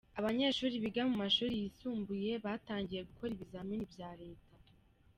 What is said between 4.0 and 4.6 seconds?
leta.